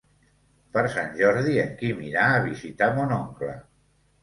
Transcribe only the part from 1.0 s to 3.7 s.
Jordi en Quim irà a visitar mon oncle.